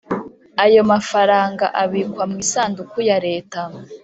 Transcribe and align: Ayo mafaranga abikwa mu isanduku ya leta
Ayo 0.63 0.81
mafaranga 0.91 1.65
abikwa 1.83 2.23
mu 2.31 2.37
isanduku 2.45 2.97
ya 3.09 3.17
leta 3.27 3.61